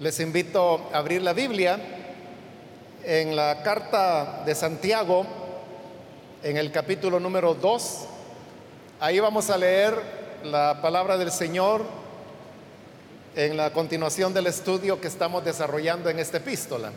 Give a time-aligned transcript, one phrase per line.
[0.00, 1.76] Les invito a abrir la Biblia
[3.02, 5.26] en la carta de Santiago,
[6.40, 8.04] en el capítulo número 2.
[9.00, 10.00] Ahí vamos a leer
[10.44, 11.82] la palabra del Señor
[13.34, 16.92] en la continuación del estudio que estamos desarrollando en esta epístola.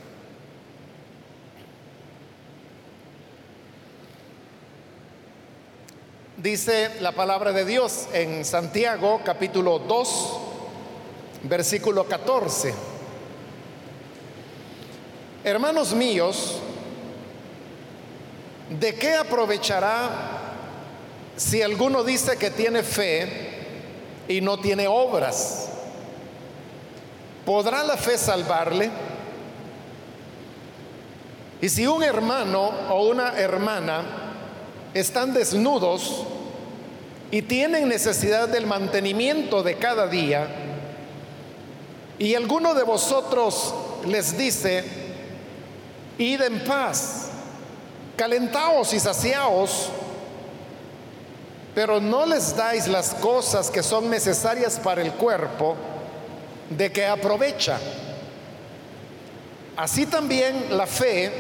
[6.37, 10.39] Dice la palabra de Dios en Santiago capítulo 2,
[11.45, 12.90] versículo 14.
[15.43, 16.59] Hermanos míos,
[18.79, 20.09] ¿de qué aprovechará
[21.35, 23.49] si alguno dice que tiene fe
[24.27, 25.69] y no tiene obras?
[27.43, 28.91] ¿Podrá la fe salvarle?
[31.59, 34.03] Y si un hermano o una hermana
[34.93, 36.23] están desnudos
[37.31, 40.47] y tienen necesidad del mantenimiento de cada día,
[42.19, 43.73] y alguno de vosotros
[44.05, 45.00] les dice,
[46.17, 47.29] id en paz,
[48.17, 49.89] calentaos y saciaos,
[51.73, 55.75] pero no les dais las cosas que son necesarias para el cuerpo,
[56.69, 57.79] de que aprovecha.
[59.77, 61.31] Así también la fe,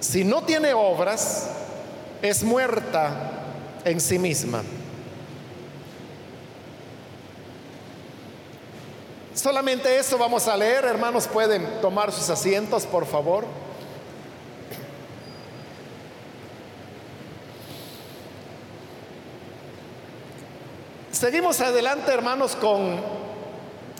[0.00, 1.48] si no tiene obras,
[2.20, 3.10] es muerta
[3.84, 4.62] en sí misma.
[9.34, 13.46] Solamente eso vamos a leer, hermanos, pueden tomar sus asientos, por favor.
[21.10, 23.00] Seguimos adelante, hermanos, con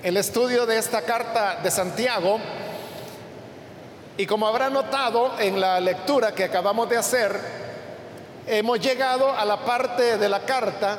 [0.02, 2.38] el estudio de esta carta de Santiago.
[4.18, 7.40] Y como habrá notado en la lectura que acabamos de hacer,
[8.46, 10.98] hemos llegado a la parte de la carta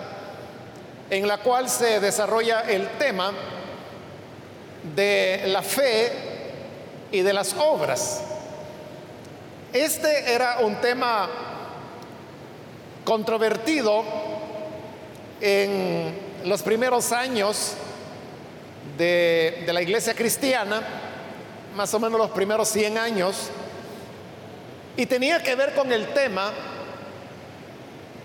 [1.12, 3.32] en la cual se desarrolla el tema
[4.96, 6.12] de la fe
[7.12, 8.22] y de las obras.
[9.72, 11.30] Este era un tema
[13.06, 14.04] controvertido
[15.42, 16.16] en
[16.46, 17.74] los primeros años
[18.98, 20.82] de, la iglesia cristiana,
[21.76, 23.50] más o menos los primeros 100 años,
[24.96, 26.52] y tenía que ver con el tema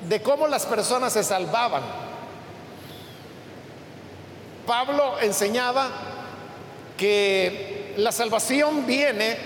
[0.08, 1.82] de cómo las personas se salvaban.
[4.66, 5.88] Pablo enseñaba
[6.98, 9.38] que la salvación viene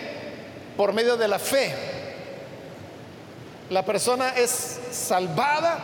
[0.76, 1.72] por medio de la fe.
[3.70, 5.78] La persona es salvada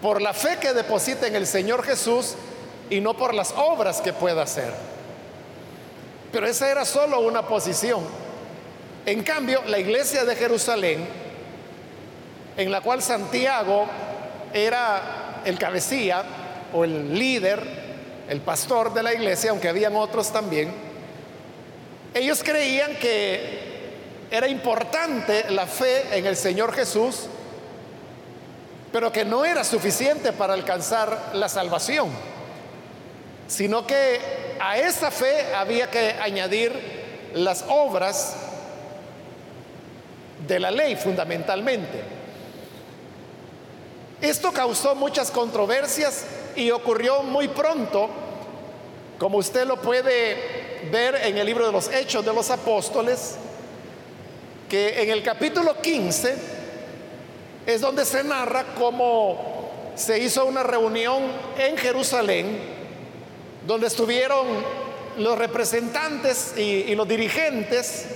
[0.00, 2.34] por la fe que deposita en el Señor Jesús
[2.88, 4.72] y no por las obras que pueda hacer.
[6.32, 8.00] Pero esa era solo una posición.
[9.04, 11.06] En cambio, la iglesia de Jerusalén
[12.58, 13.86] en la cual Santiago
[14.52, 16.24] era el cabecilla
[16.74, 17.87] o el líder,
[18.28, 20.72] el pastor de la iglesia, aunque habían otros también,
[22.14, 23.68] ellos creían que
[24.30, 27.26] era importante la fe en el Señor Jesús,
[28.92, 32.10] pero que no era suficiente para alcanzar la salvación,
[33.46, 34.20] sino que
[34.60, 36.72] a esa fe había que añadir
[37.34, 38.36] las obras
[40.46, 42.02] de la ley fundamentalmente.
[44.20, 46.24] Esto causó muchas controversias
[46.58, 48.10] y ocurrió muy pronto,
[49.16, 53.36] como usted lo puede ver en el libro de los Hechos de los Apóstoles,
[54.68, 56.34] que en el capítulo 15
[57.64, 61.22] es donde se narra cómo se hizo una reunión
[61.56, 62.58] en Jerusalén,
[63.64, 64.46] donde estuvieron
[65.16, 68.06] los representantes y, los dirigentes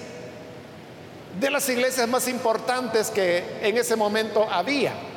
[1.38, 5.11] de las iglesias más importantes que en ese momento había.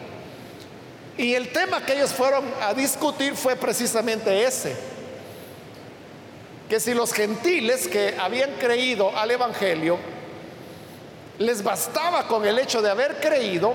[1.18, 4.76] Y el tema que ellos fueron a discutir fue precisamente ese,
[6.70, 9.98] que si los gentiles que habían creído al Evangelio,
[11.40, 13.74] les bastaba con el hecho de haber creído,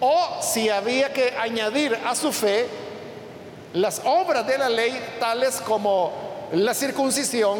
[0.00, 2.66] o si había que añadir a su fe
[3.74, 6.12] las obras de la ley, tales como
[6.52, 7.58] la circuncisión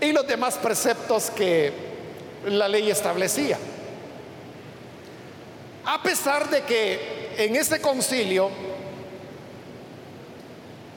[0.00, 1.72] y los demás preceptos que
[2.46, 3.58] la ley establecía.
[5.86, 8.50] A pesar de que en ese concilio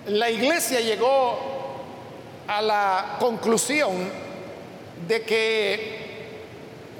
[0.07, 1.37] la iglesia llegó
[2.47, 4.09] a la conclusión
[5.07, 6.07] de que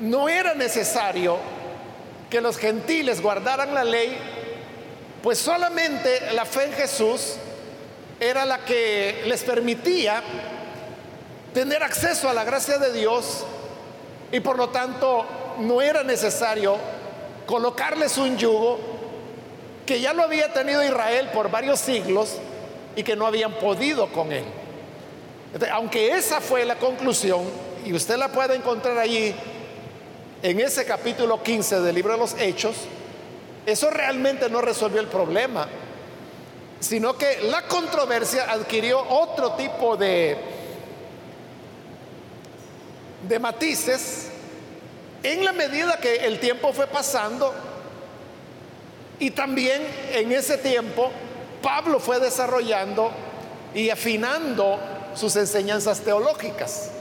[0.01, 1.37] no era necesario
[2.29, 4.17] que los gentiles guardaran la ley,
[5.23, 7.35] pues solamente la fe en Jesús
[8.19, 10.21] era la que les permitía
[11.53, 13.45] tener acceso a la gracia de Dios
[14.31, 15.25] y por lo tanto
[15.59, 16.77] no era necesario
[17.47, 18.77] colocarles un yugo
[19.87, 22.35] que ya lo había tenido Israel por varios siglos
[22.95, 24.43] y que no habían podido con él.
[25.71, 27.41] aunque esa fue la conclusión,
[27.85, 29.33] y usted la puede encontrar allí
[30.43, 32.75] en ese capítulo 15 del libro de los Hechos,
[33.65, 35.67] eso realmente no resolvió el problema,
[36.79, 40.37] sino que la controversia adquirió otro tipo de,
[43.27, 44.26] de matices
[45.23, 47.53] en la medida que el tiempo fue pasando
[49.19, 49.81] y también
[50.11, 51.11] en ese tiempo
[51.61, 53.11] Pablo fue desarrollando
[53.73, 54.79] y afinando
[55.15, 56.91] sus enseñanzas teológicas.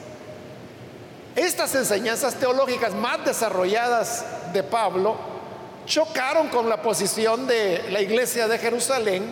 [1.34, 5.16] Estas enseñanzas teológicas más desarrolladas de Pablo
[5.84, 9.24] chocaron con la posición de la iglesia de Jerusalén,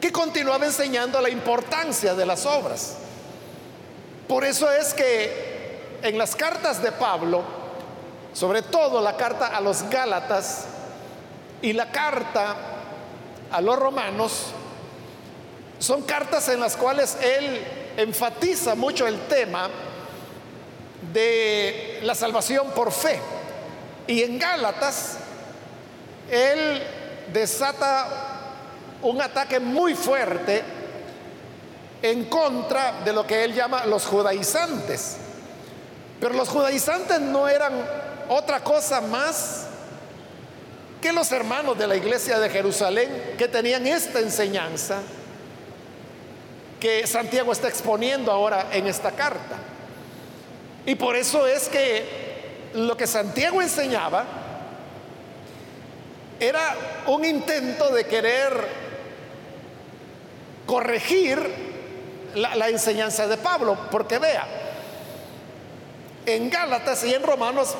[0.00, 2.94] que continuaba enseñando la importancia de las obras.
[4.28, 5.55] Por eso es que
[6.02, 7.42] en las cartas de Pablo,
[8.32, 10.66] sobre todo la carta a los Gálatas
[11.62, 12.56] y la carta
[13.50, 14.46] a los romanos,
[15.78, 17.64] son cartas en las cuales él
[17.96, 19.68] enfatiza mucho el tema
[21.12, 23.20] de la salvación por fe.
[24.06, 25.18] Y en Gálatas,
[26.30, 26.82] él
[27.32, 28.06] desata
[29.02, 30.62] un ataque muy fuerte
[32.02, 35.16] en contra de lo que él llama los judaizantes.
[36.20, 37.72] Pero los judaizantes no eran
[38.28, 39.66] otra cosa más
[41.00, 44.98] que los hermanos de la iglesia de Jerusalén que tenían esta enseñanza
[46.80, 49.56] que Santiago está exponiendo ahora en esta carta.
[50.84, 54.24] Y por eso es que lo que Santiago enseñaba
[56.38, 56.76] era
[57.06, 58.52] un intento de querer
[60.66, 61.38] corregir
[62.34, 64.46] la, enseñanza de Pablo, porque vea,
[66.26, 67.74] en Gálatas y en Romanos,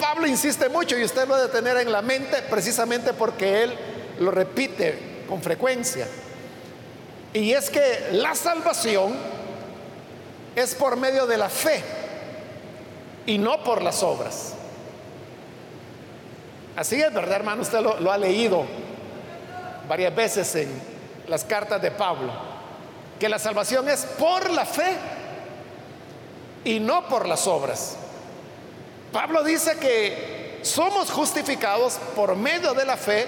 [0.00, 3.74] Pablo insiste mucho y usted lo debe tener en la mente precisamente porque él
[4.18, 6.08] lo repite con frecuencia.
[7.32, 9.14] Y es que la salvación
[10.56, 11.82] es por medio de la fe
[13.26, 14.54] y no por las obras.
[16.76, 17.62] Así es, ¿verdad, hermano?
[17.62, 18.64] Usted lo, ha leído
[19.88, 20.68] varias veces en
[21.28, 22.32] las cartas de Pablo,
[23.20, 24.96] que la salvación es por la fe
[26.64, 27.96] y no por las obras.
[29.12, 33.26] Pablo dice que somos justificados por medio de la fe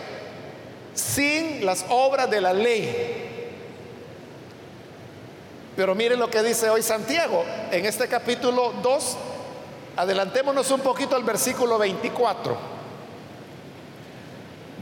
[0.95, 3.11] sin las obras de la ley.
[5.77, 9.17] Pero miren lo que dice hoy Santiago en este capítulo 2,
[9.97, 12.57] Adelantémonos un poquito al versículo 24.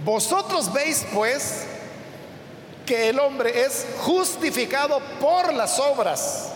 [0.04, 1.66] Vosotros veis pues
[2.86, 6.51] que el hombre es justificado por las obras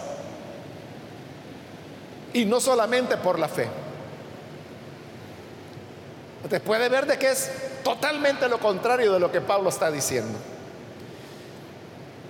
[2.32, 3.68] y no solamente por la fe.
[6.44, 7.50] Usted puede ver de que es
[7.82, 10.38] totalmente lo contrario de lo que Pablo está diciendo.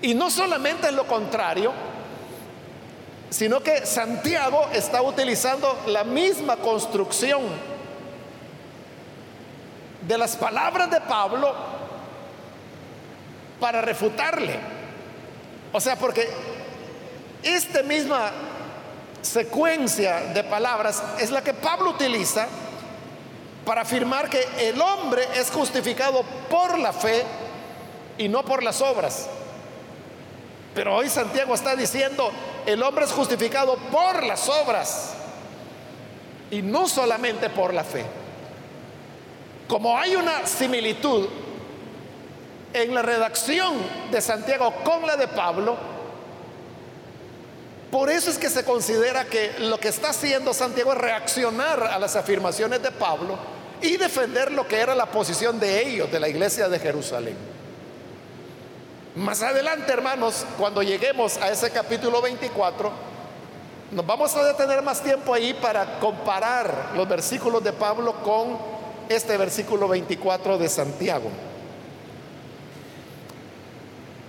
[0.02, 1.72] Y no solamente es lo contrario,
[3.30, 7.42] sino que Santiago está utilizando la misma construcción
[10.06, 11.54] de las palabras de Pablo
[13.58, 14.58] para refutarle.
[15.72, 16.28] O sea, porque
[17.42, 18.30] esta misma
[19.26, 22.46] secuencia de palabras es la que Pablo utiliza
[23.64, 27.24] para afirmar que el hombre es justificado por la fe
[28.16, 29.28] y no por las obras.
[30.74, 32.30] Pero hoy Santiago está diciendo,
[32.64, 35.14] el hombre es justificado por las obras
[36.50, 38.04] y no solamente por la fe.
[39.66, 41.28] Como hay una similitud
[42.72, 43.74] en la redacción
[44.10, 45.95] de Santiago con la de Pablo,
[47.90, 51.98] por eso es que se considera que lo que está haciendo Santiago es reaccionar a
[51.98, 53.38] las afirmaciones de Pablo
[53.80, 57.36] y defender lo que era la posición de ellos, de la iglesia de Jerusalén.
[59.14, 62.90] Más adelante, hermanos, cuando lleguemos a ese capítulo 24,
[63.92, 68.58] nos vamos a detener más tiempo ahí para comparar los versículos de Pablo con
[69.08, 71.30] este versículo 24 de Santiago.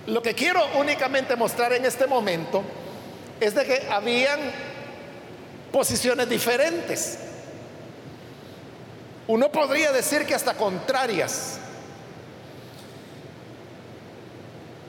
[0.06, 2.62] Lo que quiero únicamente mostrar en este momento
[3.40, 4.38] es de que habían
[5.72, 7.18] posiciones diferentes.
[9.26, 11.58] Uno podría decir que hasta contrarias.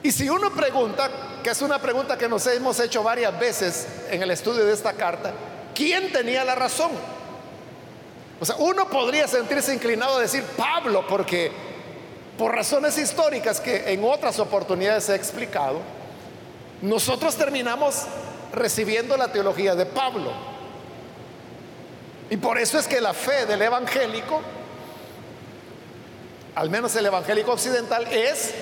[0.02, 1.10] Y si uno pregunta,
[1.42, 4.94] que es una pregunta que nos hemos hecho varias veces en el estudio de esta
[4.94, 5.32] carta,
[5.74, 6.90] ¿quién tenía la razón?
[8.40, 11.52] O sea, uno podría sentirse inclinado a decir Pablo, porque
[12.38, 15.80] por razones históricas que en otras oportunidades he explicado,
[16.80, 18.06] nosotros terminamos
[18.52, 20.32] recibiendo la teología de Pablo.
[22.30, 24.40] Y por eso es que la fe del evangélico,
[26.54, 28.52] al menos el evangélico occidental, es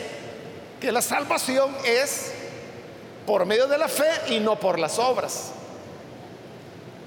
[0.80, 2.32] que la salvación es
[3.26, 5.50] por medio de la fe y no por las obras.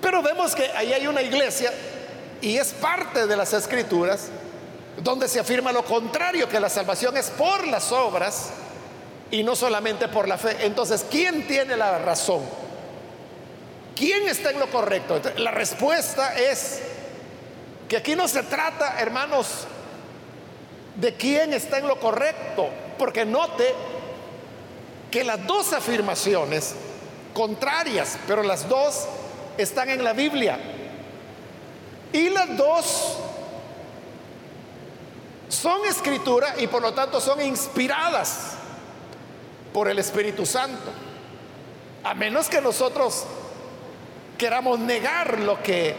[0.01, 1.71] Pero vemos que ahí hay una iglesia
[2.41, 4.29] y es parte de las escrituras
[5.01, 8.49] donde se afirma lo contrario, que la salvación es por las obras
[9.31, 10.57] y no solamente por la fe.
[10.65, 12.41] Entonces, ¿quién tiene la razón?
[13.95, 15.21] ¿Quién está en lo correcto?
[15.37, 16.81] La respuesta es
[17.87, 19.67] que aquí no se trata, hermanos,
[20.95, 23.73] de quién está en lo correcto, porque note
[25.09, 26.73] que las dos afirmaciones
[27.33, 29.07] contrarias, pero las dos
[29.57, 30.57] están en la Biblia.
[32.13, 33.17] Y las dos
[35.49, 38.53] son escritura y por lo tanto son inspiradas
[39.73, 40.91] por el Espíritu Santo.
[42.03, 43.25] A menos que nosotros
[44.41, 45.93] queramos negar lo que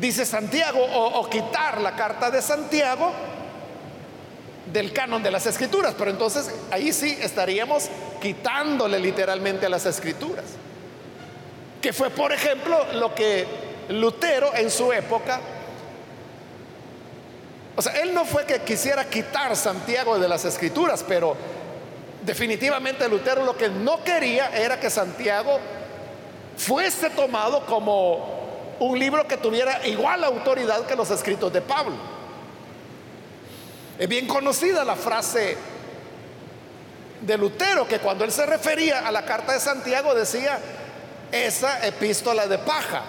[0.00, 3.10] dice Santiago o, quitar la carta de Santiago
[4.72, 5.92] del canon de las escrituras.
[5.98, 7.88] Pero entonces ahí sí estaríamos
[8.22, 10.44] quitándole literalmente a las escrituras.
[11.82, 13.44] Que fue, por ejemplo, lo que
[13.88, 15.40] Lutero en su época,
[17.74, 21.36] o sea, él no fue que quisiera quitar Santiago de las escrituras, pero
[22.22, 25.58] definitivamente Lutero lo que no quería era que Santiago
[26.56, 28.40] fuese tomado como
[28.80, 31.96] un libro que tuviera igual autoridad que los escritos de Pablo.
[33.98, 35.56] Es bien conocida la frase
[37.20, 40.58] de Lutero, que cuando él se refería a la carta de Santiago decía,
[41.30, 43.02] esa epístola de paja.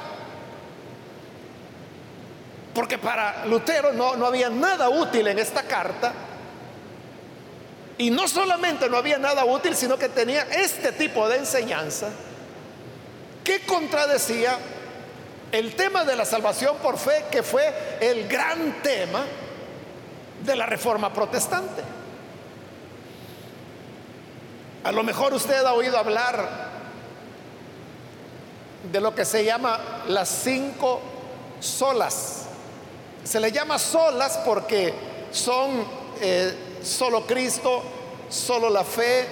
[2.74, 6.14] Porque para Lutero no, no había nada útil en esta carta.
[7.98, 12.10] Y no solamente no había nada útil, sino que tenía este tipo de enseñanza
[13.44, 14.58] que contradecía
[15.52, 19.26] el tema de la salvación por fe, que fue el gran tema
[20.44, 21.82] de la reforma protestante.
[24.84, 26.72] A lo mejor usted ha oído hablar
[28.92, 31.02] de lo que se llama las cinco
[31.60, 32.46] solas.
[33.24, 34.94] Se le llama solas porque
[35.32, 35.86] son
[36.20, 37.84] eh, solo Cristo,
[38.30, 39.28] solo la fe,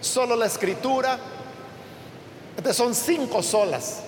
[0.00, 1.18] solo la escritura.
[2.56, 4.00] Entonces son cinco solas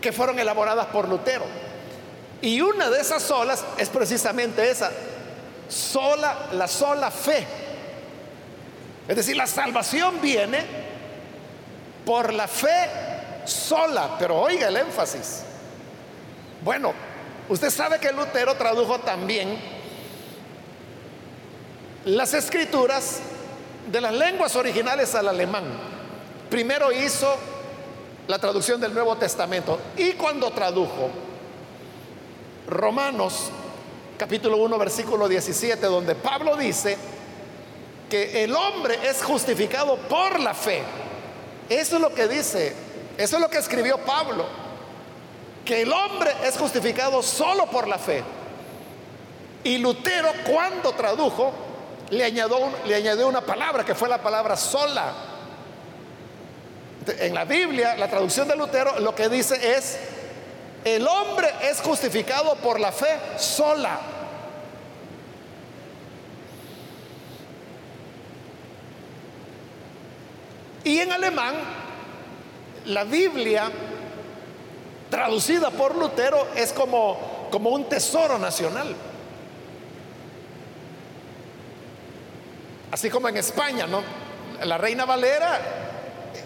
[0.00, 1.44] que fueron elaboradas por Lutero.
[2.40, 4.92] Y una de esas solas es precisamente esa,
[5.68, 7.46] sola, la sola fe.
[9.08, 10.64] Es decir, la salvación viene
[12.04, 12.88] por la fe
[13.44, 15.42] sola, pero oiga el énfasis.
[16.62, 16.92] Bueno,
[17.48, 19.58] usted sabe que Lutero tradujo también
[22.04, 23.20] las escrituras
[23.90, 25.64] de las lenguas originales al alemán.
[26.50, 27.34] Primero hizo
[28.26, 31.10] la traducción del Nuevo Testamento y cuando tradujo
[32.66, 33.50] Romanos
[34.18, 36.98] capítulo 1 versículo 17 donde Pablo dice
[38.10, 40.82] que el hombre es justificado por la fe.
[41.68, 42.74] Eso es lo que dice,
[43.16, 44.46] eso es lo que escribió Pablo,
[45.64, 48.22] que el hombre es justificado solo por la fe.
[49.64, 51.52] Y Lutero cuando tradujo
[52.10, 55.12] le añadió, una palabra que fue la palabra sola
[57.06, 59.98] en la Biblia, la traducción de Lutero, lo que dice es,
[60.84, 63.98] el hombre es justificado por la fe sola.
[70.84, 71.54] Y en alemán,
[72.86, 73.70] la Biblia,
[75.10, 78.94] traducida por Lutero, es como un tesoro nacional.
[82.90, 84.02] Así como en España, ¿no?
[84.64, 85.60] La Reina Valera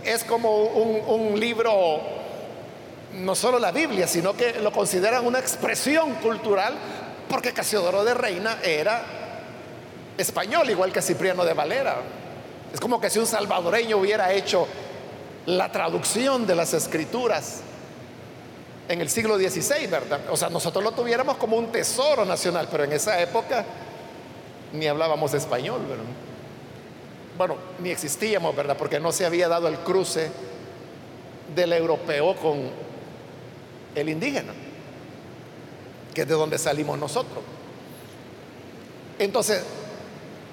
[0.05, 2.01] es como un, libro,
[3.15, 6.75] no solo la Biblia, sino que lo consideran una expresión cultural,
[7.29, 9.03] porque Casiodoro de Reina era
[10.19, 11.97] español, igual que Cipriano de Valera.
[12.73, 14.67] Es como que si un salvadoreño hubiera hecho
[15.47, 17.61] la traducción de las escrituras
[18.89, 20.21] en el siglo XVI, ¿verdad?
[20.31, 23.65] O sea, nosotros lo tuviéramos como un tesoro nacional, pero en esa época
[24.73, 26.05] ni hablábamos español, ¿verdad?
[27.37, 28.77] Bueno, ni existíamos, ¿verdad?
[28.77, 30.31] Porque no se había dado el cruce
[31.55, 32.71] del europeo con
[33.95, 34.53] el indígena,
[36.15, 37.43] que es de donde salimos nosotros.
[39.19, 39.63] Entonces,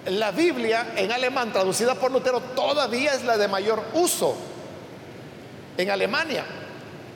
[0.06, 4.36] la Biblia en alemán, traducida por Lutero, todavía es la de mayor uso
[5.78, 6.46] en Alemania.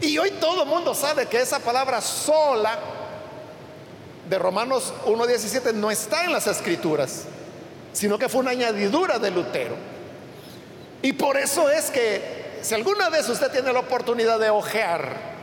[0.02, 2.78] Y hoy todo el mundo sabe que esa palabra sola
[4.30, 7.26] de Romanos 1.17 no está en las escrituras
[7.94, 9.76] sino que fue una añadidura de Lutero.
[11.02, 15.34] Y por eso es que si alguna vez usted tiene la oportunidad de ojear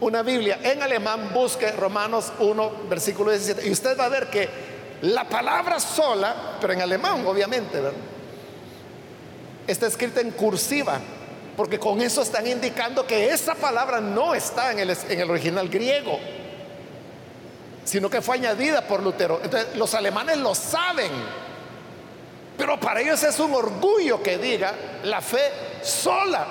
[0.00, 4.48] una Biblia en alemán, busque Romanos 1, versículo 17, y usted va a ver que
[5.02, 7.78] la palabra sola, pero en alemán obviamente,
[9.66, 10.98] está escrita en cursiva,
[11.56, 15.68] porque con eso están indicando que esa palabra no está en el, en el original
[15.68, 16.18] griego,
[17.90, 19.40] sino que fue añadida por Lutero.
[19.42, 21.10] Entonces los alemanes lo saben,
[22.56, 25.50] pero para ellos es un orgullo que diga la fe
[25.82, 26.46] sola,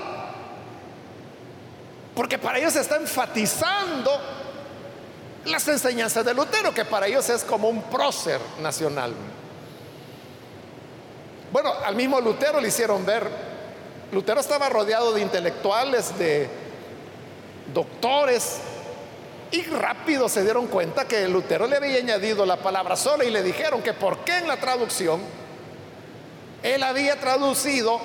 [2.13, 4.11] porque para ellos está enfatizando
[5.45, 9.13] las enseñanzas de Lutero, que para ellos es como un prócer nacional.
[11.53, 13.25] Bueno, al mismo Lutero le hicieron ver,
[14.11, 16.49] Lutero estaba rodeado de intelectuales, de
[17.73, 18.59] doctores,
[19.51, 23.41] y rápido se dieron cuenta que Lutero le había añadido la palabra sola y le
[23.41, 25.21] dijeron que por qué en la traducción
[26.61, 27.99] él había traducido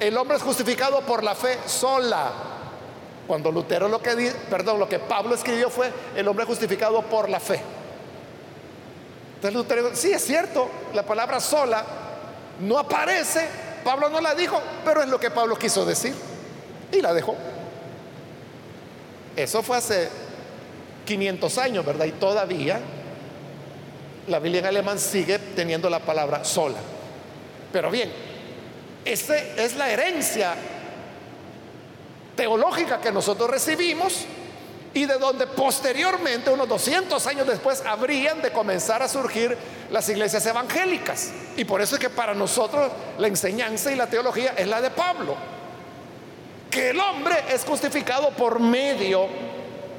[0.00, 2.32] el hombre es justificado por la fe sola.
[3.26, 7.40] Cuando Lutero lo que, perdón, lo que Pablo escribió fue el hombre justificado por la
[7.40, 7.60] fe.
[9.36, 11.84] Entonces Lutero, sí es cierto, la palabra sola
[12.60, 13.48] no aparece,
[13.82, 16.14] Pablo no la dijo, pero es lo que Pablo quiso decir
[16.92, 17.36] y la dejó.
[19.36, 20.08] Eso fue hace
[21.04, 22.06] 500 años, ¿verdad?
[22.06, 22.80] Y todavía
[24.26, 26.78] la Biblia en alemán sigue teniendo la palabra sola.
[27.72, 28.10] Pero bien,
[29.04, 30.54] esa es la herencia
[32.36, 34.24] teológica que nosotros recibimos
[34.94, 39.56] y de donde posteriormente, unos 200 años después, habrían de comenzar a surgir
[39.90, 41.32] las iglesias evangélicas.
[41.56, 44.90] Y por eso es que para nosotros la enseñanza y la teología es la de
[44.90, 45.34] Pablo.
[46.70, 49.53] Que el hombre es justificado por medio de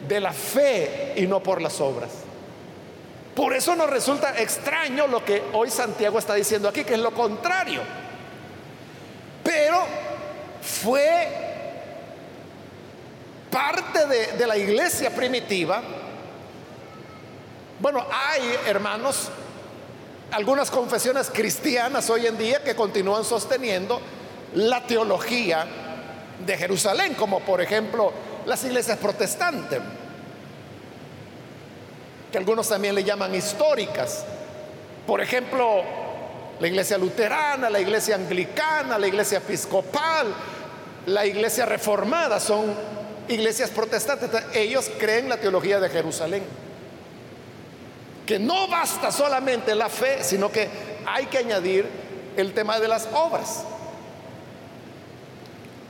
[0.09, 2.09] la fe y no por las obras.
[3.35, 7.11] Por eso nos resulta extraño lo que hoy Santiago está diciendo aquí, que es lo
[7.11, 7.81] contrario.
[9.43, 9.83] Pero
[10.61, 11.27] fue
[13.51, 14.05] parte
[14.37, 15.81] de, la iglesia primitiva,
[17.79, 19.29] bueno, hay hermanos,
[20.31, 24.01] algunas confesiones cristianas hoy en día que continúan sosteniendo
[24.55, 25.67] la teología
[26.45, 28.11] de Jerusalén, como por ejemplo
[28.45, 29.79] las iglesias protestantes,
[32.31, 34.25] que algunos también le llaman históricas.
[35.07, 35.83] Por ejemplo,
[36.59, 40.27] la iglesia luterana, la iglesia anglicana, la iglesia episcopal,
[41.07, 42.73] la iglesia reformada son
[43.27, 46.43] iglesias protestantes, ellos creen la teología de Jerusalén.
[48.25, 50.67] Que no basta solamente la fe, sino que
[51.05, 51.87] hay que añadir
[52.37, 53.63] el tema de las obras.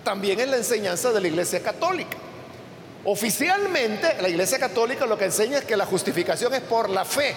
[0.03, 2.17] También en la enseñanza de la iglesia católica.
[3.05, 7.35] Oficialmente, la iglesia católica lo que enseña es que la justificación es por la fe.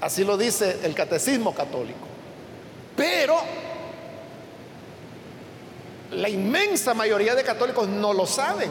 [0.00, 2.06] Así lo dice el catecismo católico.
[2.96, 3.38] Pero
[6.12, 8.70] la inmensa mayoría de católicos no lo saben,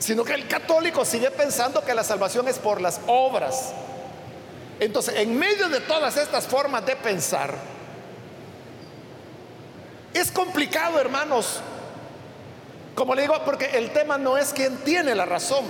[0.00, 3.74] sino que el católico sigue pensando que la salvación es por las obras.
[4.80, 7.54] Entonces, en medio de todas estas formas de pensar,
[10.12, 11.60] es complicado, hermanos,
[12.98, 15.64] como le digo, porque el tema no es quien tiene la razón.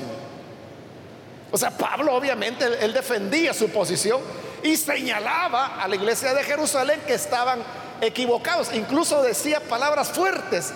[1.52, 4.22] O sea, Pablo obviamente él defendía su posición
[4.62, 7.58] y señalaba a la iglesia de Jerusalén que estaban
[8.00, 8.72] equivocados.
[8.72, 10.72] Incluso decía palabras fuertes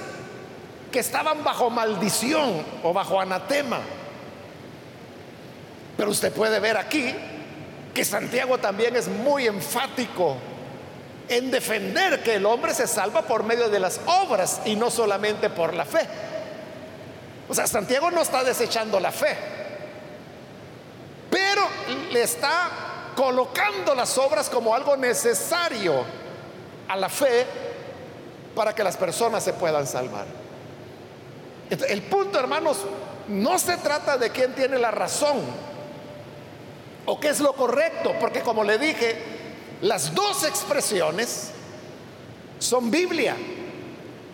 [0.91, 3.81] que estaban bajo maldición o bajo anatema.
[5.97, 7.15] Pero usted puede ver aquí
[7.95, 10.37] que Santiago también es muy enfático
[11.31, 15.49] en defender que el hombre se salva por medio de las obras y no solamente
[15.49, 16.07] por la fe.
[17.53, 19.37] O sea, Santiago no está desechando la fe,
[21.29, 21.61] pero
[22.11, 26.03] le está colocando las obras como algo necesario
[26.89, 27.45] a la fe
[28.55, 30.25] para que las personas se puedan salvar.
[31.69, 32.79] El punto, hermanos,
[33.29, 35.37] no se trata de quién tiene la razón
[37.05, 39.23] o qué es lo correcto, porque como le dije,
[39.83, 41.51] las dos expresiones
[42.59, 43.37] son Biblia.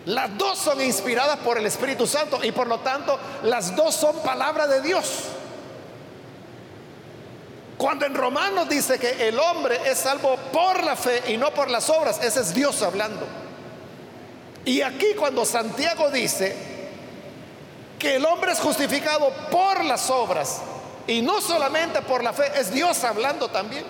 [0.05, 4.19] Las dos son inspiradas por el Espíritu Santo y por lo tanto las dos son
[4.19, 5.23] palabra de Dios.
[7.77, 11.69] Cuando en Romanos dice que el hombre es salvo por la fe y no por
[11.69, 13.25] las obras, ese es Dios hablando.
[14.65, 16.55] Y aquí cuando Santiago dice
[17.97, 20.61] que el hombre es justificado por las obras
[21.07, 23.85] y no solamente por la fe, es Dios hablando también.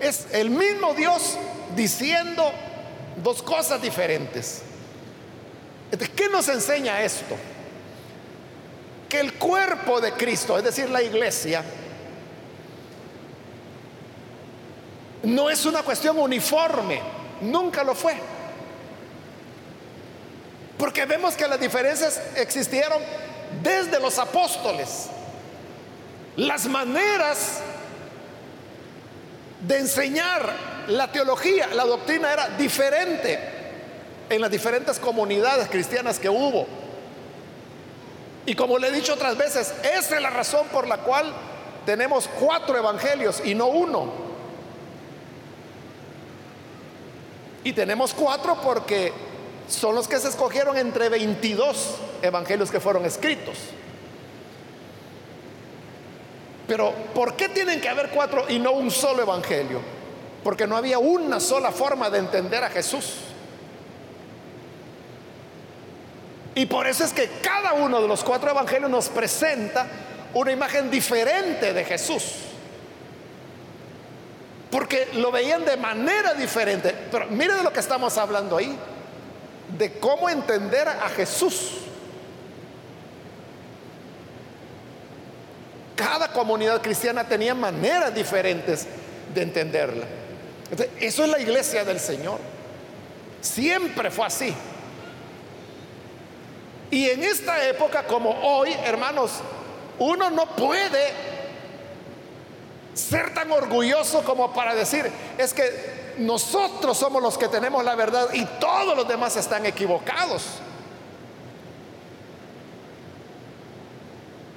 [0.00, 1.36] Es el mismo Dios
[1.76, 2.50] diciendo
[3.22, 4.62] dos cosas diferentes.
[6.14, 7.36] ¿Qué nos enseña esto?
[9.08, 11.64] Que el cuerpo de Cristo, es decir, la iglesia,
[15.22, 17.00] no es una cuestión uniforme,
[17.40, 18.14] nunca lo fue.
[20.76, 23.02] Porque vemos que las diferencias existieron
[23.62, 25.08] desde los apóstoles.
[26.38, 27.58] las maneras
[29.66, 30.52] de enseñar
[30.88, 33.38] la teología, la doctrina era diferente
[34.28, 36.66] en las diferentes comunidades cristianas que hubo.
[38.46, 41.32] Y como le he dicho otras veces, esa es la razón por la cual
[41.84, 44.10] tenemos cuatro evangelios y no uno.
[47.64, 49.12] Y tenemos cuatro porque
[49.68, 53.56] son los que se escogieron entre 22 evangelios que fueron escritos.
[56.66, 59.97] Pero ¿por qué tienen que haber cuatro y no un solo evangelio?
[60.44, 63.14] Porque no había una sola forma de entender a Jesús.
[66.54, 69.86] Y por eso es que cada uno de los cuatro evangelios nos presenta
[70.34, 72.22] una imagen diferente de Jesús.
[74.70, 76.94] Porque lo veían de manera diferente.
[77.10, 78.76] Pero mire de lo que estamos hablando ahí.
[79.78, 81.74] De cómo entender a Jesús.
[85.94, 88.86] Cada comunidad cristiana tenía maneras diferentes
[89.34, 90.17] de entenderla.
[91.00, 92.38] Eso es la iglesia del Señor.
[93.40, 94.54] Siempre fue así.
[96.90, 99.32] Y en esta época como hoy, hermanos,
[99.98, 101.12] uno no puede
[102.94, 108.28] ser tan orgulloso como para decir, es que nosotros somos los que tenemos la verdad
[108.32, 110.44] y todos los demás están equivocados.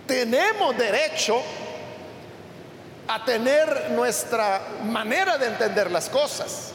[0.07, 1.41] Tenemos derecho
[3.13, 6.71] a tener nuestra manera de entender las cosas.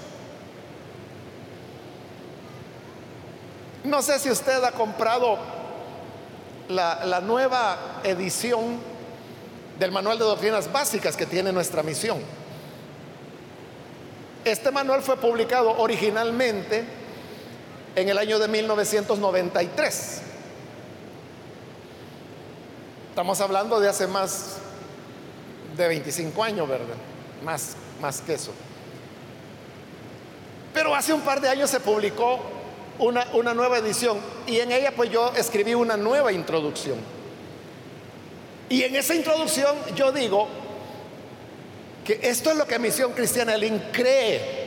[3.84, 5.38] No sé si usted ha comprado
[6.68, 8.78] la, nueva edición
[9.78, 12.18] del manual de doctrinas básicas que tiene nuestra misión.
[14.44, 16.84] Este manual fue publicado originalmente
[17.94, 20.20] en el año de 1993.
[23.08, 24.58] Estamos hablando de hace más
[25.76, 26.96] de 25 años, ¿verdad?
[27.44, 28.52] Más, más que eso.
[30.72, 32.38] Pero hace un par de años se publicó
[32.98, 36.98] una, nueva edición y en ella pues yo escribí una nueva introducción.
[38.68, 40.48] Y en esa introducción yo digo
[42.04, 44.66] que esto es lo que Misión Cristiana Link cree.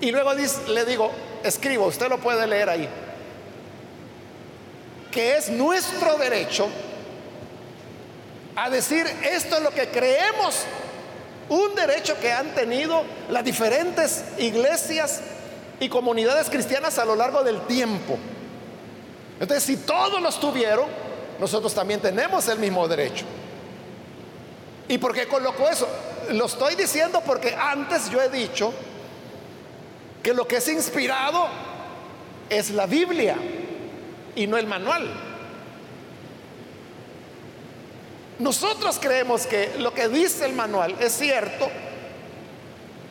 [0.00, 1.10] Y luego le digo,
[1.42, 2.88] escribo, usted lo puede leer ahí,
[5.10, 6.68] que es nuestro derecho
[8.56, 10.64] a decir esto es lo que creemos,
[11.48, 15.20] un derecho que han tenido las diferentes iglesias
[15.78, 18.18] y comunidades cristianas a lo largo del tiempo.
[19.38, 20.86] Entonces, si todos los tuvieron,
[21.38, 23.26] nosotros también tenemos el mismo derecho.
[24.88, 25.86] ¿Y por qué coloco eso?
[26.30, 28.72] Lo estoy diciendo porque antes yo he dicho
[30.22, 31.46] que lo que es inspirado
[32.48, 33.36] es la Biblia
[34.34, 35.35] y no el manual.
[38.38, 41.68] Nosotros creemos que lo que dice el manual es cierto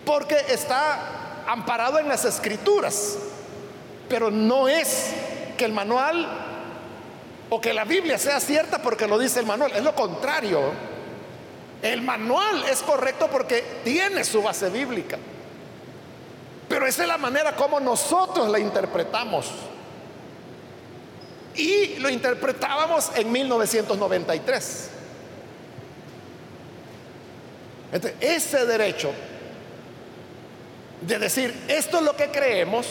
[0.05, 3.17] porque está amparado en las escrituras,
[4.07, 5.13] pero no es
[5.57, 6.27] que el manual
[7.49, 10.61] o que la Biblia sea cierta porque lo dice el manual, es lo contrario.
[11.81, 15.17] El manual es correcto porque tiene su base bíblica,
[16.69, 19.51] pero esa es la manera como nosotros la interpretamos.
[21.55, 24.89] Y lo interpretábamos en 1993.
[28.19, 29.11] Ese derecho
[31.01, 32.87] de decir, esto es lo que creemos,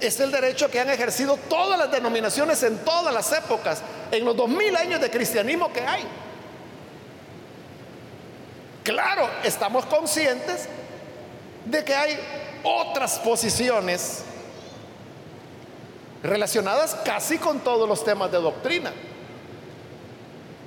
[0.00, 4.36] es el derecho que han ejercido todas las denominaciones en todas las épocas, en los
[4.36, 6.04] dos mil años de cristianismo que hay.
[8.82, 10.68] Claro, estamos conscientes
[11.64, 12.18] de que hay
[12.64, 14.24] otras posiciones
[16.22, 18.92] relacionadas casi con todos los temas de doctrina.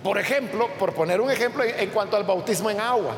[0.06, 3.16] Por ejemplo, por poner un ejemplo en cuanto al bautismo en agua.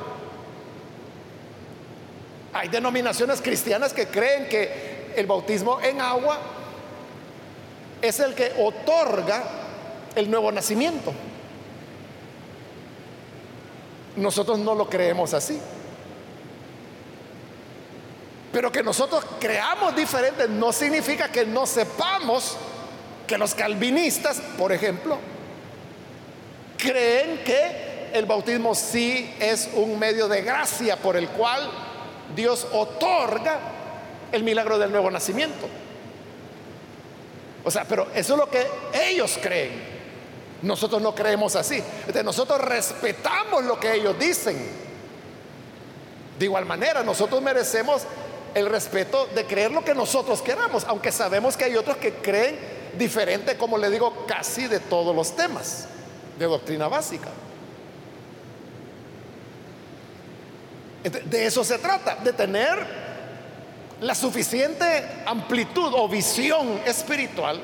[2.54, 6.40] Hay denominaciones cristianas que creen que el bautismo en agua
[8.02, 9.44] es el que otorga
[10.16, 11.12] el nuevo nacimiento.
[14.16, 15.60] Nosotros no lo creemos así.
[18.54, 22.56] Pero que nosotros creamos diferente no significa que no sepamos
[23.28, 25.18] que los calvinistas, por ejemplo,
[26.78, 31.70] creen que el bautismo sí es un medio de gracia por el cual
[32.36, 33.60] Dios otorga
[34.32, 35.68] el milagro del nuevo nacimiento.
[37.64, 39.98] O sea, pero eso es lo que ellos creen.
[40.62, 41.84] Nosotros no creemos así.
[42.24, 44.88] nosotros respetamos lo que ellos dicen.
[46.40, 48.04] De igual manera, nosotros merecemos
[48.54, 52.58] el respeto de creer lo que nosotros queramos, aunque sabemos que hay otros que creen
[52.98, 55.88] diferente, como le digo, casi de todos los temas.
[56.38, 57.30] De doctrina básica.
[61.04, 63.08] De eso se trata, de tener
[64.02, 67.62] la suficiente amplitud o visión espiritual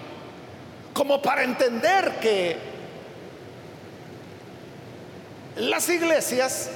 [0.93, 2.57] como para entender que
[5.57, 6.69] las iglesias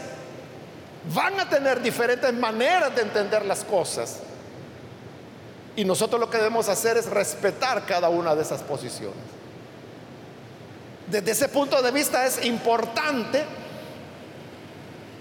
[1.14, 4.20] van a tener diferentes maneras de entender las cosas.
[5.76, 9.37] Y nosotros lo que debemos hacer es respetar cada una de esas posiciones.
[11.10, 13.46] Desde ese punto de vista es importante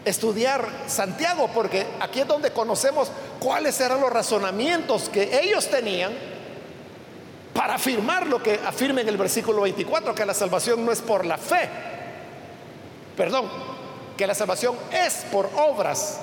[0.05, 6.13] estudiar Santiago, porque aquí es donde conocemos cuáles eran los razonamientos que ellos tenían
[7.55, 11.25] para afirmar lo que afirma en el versículo 24, que la salvación no es por
[11.25, 11.69] la fe,
[13.17, 13.49] perdón,
[14.17, 16.19] que la salvación es por obras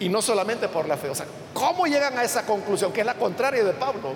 [0.00, 1.10] y no solamente por la fe.
[1.10, 4.14] O sea, ¿cómo llegan a esa conclusión, que es la contraria de Pablo?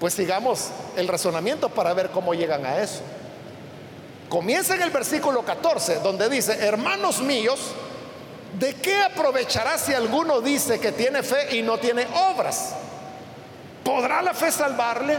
[0.00, 3.00] Pues sigamos el razonamiento para ver cómo llegan a eso.
[4.28, 7.58] Comienza en el versículo 14, donde dice, hermanos míos,
[8.58, 12.74] ¿de qué aprovechará si alguno dice que tiene fe y no tiene obras?
[13.82, 15.18] ¿Podrá la fe salvarle?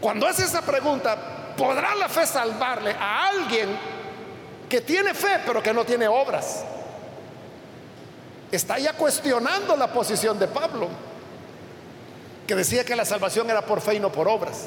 [0.00, 3.68] Cuando hace esa pregunta, ¿podrá la fe salvarle a alguien
[4.68, 6.64] que tiene fe pero que no tiene obras?
[8.50, 10.88] Está ya cuestionando la posición de Pablo,
[12.44, 14.66] que decía que la salvación era por fe y no por obras.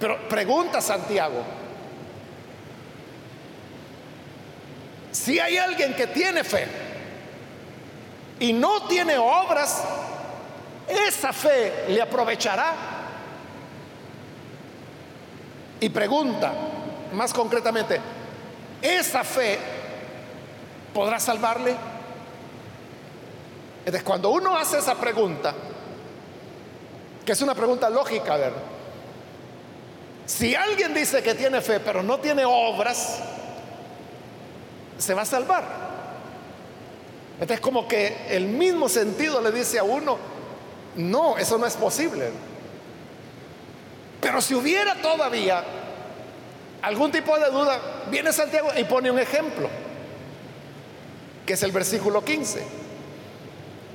[0.00, 1.44] Pero pregunta Santiago,
[5.12, 6.66] si hay alguien que tiene fe
[8.38, 9.84] y no tiene obras,
[10.88, 12.72] esa fe le aprovechará.
[15.80, 16.52] Y pregunta
[17.12, 18.00] más concretamente,
[18.80, 19.58] ¿esa fe
[20.94, 21.76] podrá salvarle?
[23.80, 25.54] Entonces, cuando uno hace esa pregunta,
[27.24, 28.79] que es una pregunta lógica, ¿verdad?
[30.30, 33.18] Si alguien dice que tiene fe pero no tiene obras,
[34.96, 35.64] se va a salvar.
[37.32, 40.18] Entonces como que el mismo sentido le dice a uno,
[40.94, 42.30] no, eso no es posible.
[44.20, 45.64] Pero si hubiera todavía
[46.82, 49.68] algún tipo de duda, viene Santiago y pone un ejemplo,
[51.44, 52.64] que es el versículo 15.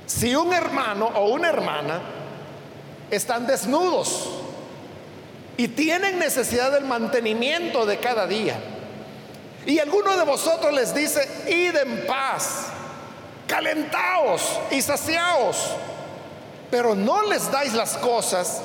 [0.04, 2.02] Si un hermano o una hermana
[3.10, 4.35] están desnudos,
[5.56, 8.58] y tienen necesidad del mantenimiento de cada día.
[9.64, 12.66] Y alguno de vosotros les dice, id en paz,
[13.46, 15.72] calentaos y saciaos,
[16.70, 18.60] pero no les dais las cosas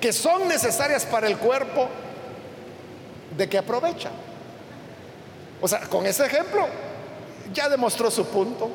[0.00, 1.88] que son necesarias para el cuerpo,
[3.36, 4.10] de que aprovecha.
[5.60, 6.68] O sea, con ese ejemplo
[7.52, 8.70] ya demostró su punto.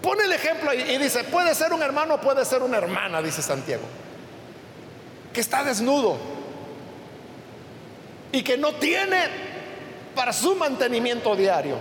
[0.00, 3.82] Pone el ejemplo y dice, puede ser un hermano, puede ser una hermana, dice Santiago
[5.32, 6.16] que está desnudo
[8.32, 9.18] y que no tiene
[10.14, 11.76] para su mantenimiento diario.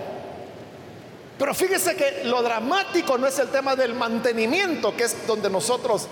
[1.38, 6.08] Pero fíjese que lo dramático no es el tema del mantenimiento, que es donde nosotros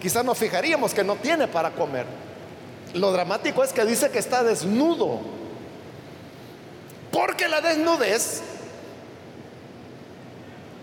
[0.00, 2.06] quizás nos fijaríamos que no tiene para comer.
[2.94, 5.20] Lo dramático es que dice que está desnudo.
[7.12, 8.42] Porque la desnudez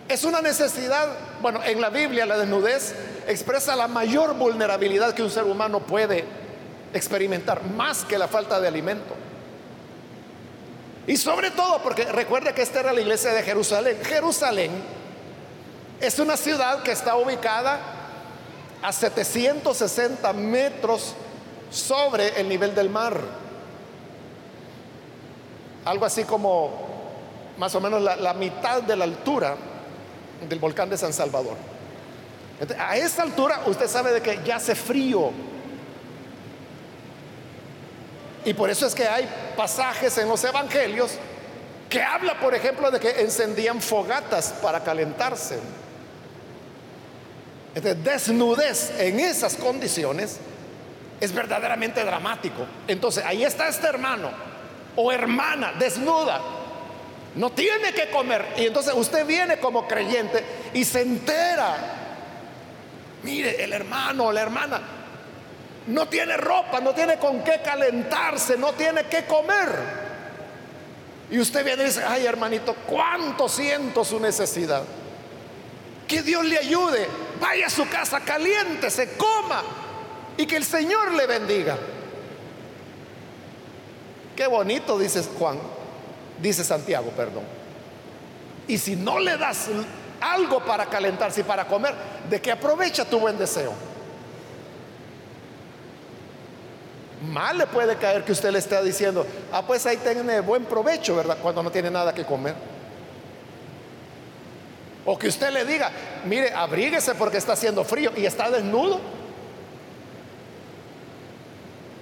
[0.08, 1.08] es una necesidad,
[1.42, 2.94] bueno, en la Biblia la desnudez
[3.28, 6.24] expresa la mayor vulnerabilidad que un ser humano puede
[6.94, 9.14] experimentar, más que la falta de alimento.
[11.06, 13.98] Y sobre todo porque recuerde que esta era la iglesia de Jerusalén.
[14.04, 14.72] Jerusalén
[16.00, 17.80] es una ciudad que está ubicada
[18.82, 21.14] a 760 metros
[21.70, 23.20] sobre el nivel del mar.
[25.86, 26.88] Algo así como
[27.58, 29.56] más o menos la, la mitad de la altura
[30.48, 31.56] del volcán de San Salvador.
[32.78, 35.32] A esta altura usted sabe de que ya hace frío.
[38.46, 41.12] Y por eso es que hay pasajes en los evangelios
[41.90, 45.60] que habla, por ejemplo, de que encendían fogatas para calentarse.
[47.76, 50.38] Entonces, desnudez en esas condiciones
[51.20, 52.66] es verdaderamente dramático.
[52.88, 54.30] Entonces, ahí está este hermano
[54.96, 56.42] o hermana desnuda
[57.38, 58.46] no tiene que comer.
[58.58, 60.44] Y entonces usted viene como creyente
[60.74, 62.06] y se entera.
[63.24, 64.82] Mire, el hermano o la hermana
[65.88, 70.08] no tiene ropa, no tiene con qué calentarse, no tiene que comer.
[71.30, 74.84] Y usted viene y dice, ay hermanito, cuánto siento su necesidad.
[76.08, 77.08] Que Dios le ayude,
[77.42, 79.64] vaya a su casa, caliente, se coma
[80.38, 81.78] y que el Señor le bendiga.
[84.36, 85.58] Qué bonito, dice Juan
[86.42, 87.44] dice Santiago, perdón.
[88.68, 89.70] Y si no le das
[90.22, 91.94] algo para calentarse y para comer,
[92.30, 93.74] ¿de qué aprovecha tu buen deseo?
[97.22, 101.16] mal le puede caer que usted le está diciendo, ah, pues ahí tiene buen provecho,
[101.16, 101.38] ¿verdad?
[101.42, 102.56] Cuando no tiene nada que comer.
[105.06, 105.92] O que usted le diga,
[106.26, 109.00] mire, abríguese porque está haciendo frío y está desnudo.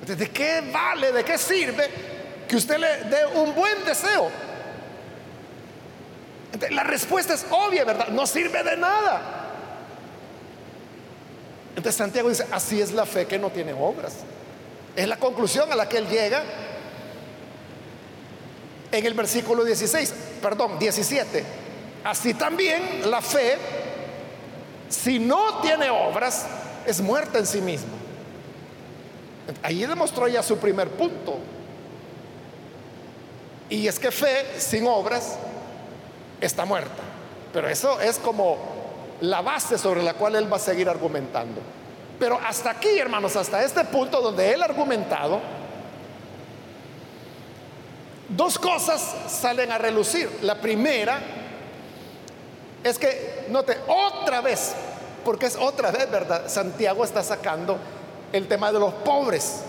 [0.05, 1.89] ¿De qué vale, de qué sirve
[2.47, 4.29] que usted le dé un buen deseo?
[6.71, 8.09] La respuesta es obvia, ¿verdad?
[8.09, 9.21] No sirve de nada.
[11.69, 14.13] Entonces Santiago dice, así es la fe que no tiene obras.
[14.95, 16.43] Es la conclusión a la que él llega
[18.91, 21.43] en el versículo 16, perdón, 17.
[22.03, 23.57] Así también la fe,
[24.89, 26.45] si no tiene obras,
[26.85, 27.93] es muerta en sí misma.
[29.61, 31.39] Ahí demostró ya su primer punto.
[33.69, 35.37] Y es que fe sin obras
[36.41, 37.03] está muerta.
[37.53, 38.57] Pero eso es como
[39.21, 41.61] la base sobre la cual él va a seguir argumentando.
[42.19, 45.41] Pero hasta aquí, hermanos, hasta este punto donde él ha argumentado,
[48.29, 50.29] dos cosas salen a relucir.
[50.41, 51.19] La primera
[52.83, 54.73] es que, note, otra vez,
[55.23, 56.47] porque es otra vez, ¿verdad?
[56.47, 57.77] Santiago está sacando
[58.31, 59.61] el tema de los pobres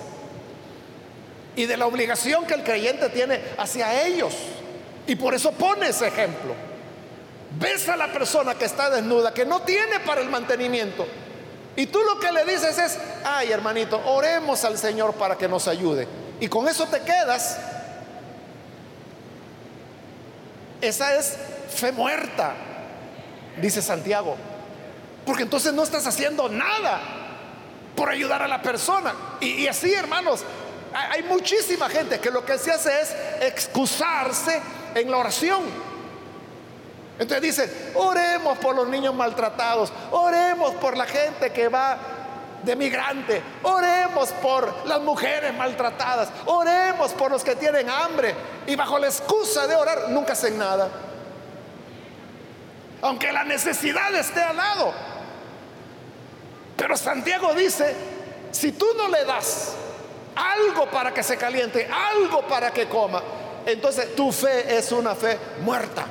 [1.56, 4.34] y de la obligación que el creyente tiene hacia ellos.
[5.06, 6.54] Y por eso pone ese ejemplo.
[7.58, 11.06] Ves a la persona que está desnuda, que no tiene para el mantenimiento.
[11.76, 15.68] Y tú lo que le dices es, ay hermanito, oremos al Señor para que nos
[15.68, 16.08] ayude.
[16.40, 17.58] Y con eso te quedas.
[20.80, 21.36] Esa es
[21.68, 22.54] fe muerta
[23.60, 24.36] dice Santiago.
[25.24, 27.00] Porque entonces no estás haciendo nada
[27.96, 29.14] por ayudar a la persona.
[29.40, 30.42] Y, así, hermanos,
[30.92, 34.60] hay, muchísima gente que lo que se hace es excusarse
[35.00, 35.62] en la oración.
[37.18, 41.96] Entonces dice, oremos por los niños maltratados, oremos por la gente que va
[42.62, 48.34] de migrante, oremos por las mujeres maltratadas, oremos por los que tienen hambre.
[48.66, 50.90] Y bajo la excusa de orar, nunca hacen nada
[53.02, 54.92] aunque la necesidad esté al lado.
[56.76, 57.94] Pero Santiago dice,
[58.52, 59.74] si tú no le das
[60.34, 63.22] algo para que se caliente, algo para que coma,
[63.66, 66.06] entonces tu fe es una fe muerta.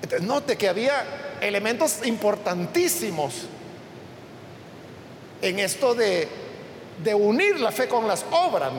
[0.00, 1.04] Entonces, note que había
[1.40, 3.34] elementos importantísimos
[5.42, 6.28] en esto de,
[7.14, 8.70] unir la fe con las obras.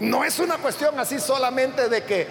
[0.00, 2.26] No es una cuestión así solamente de que